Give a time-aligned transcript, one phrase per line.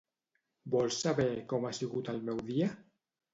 [0.75, 2.73] Vols saber com ha sigut el meu dia?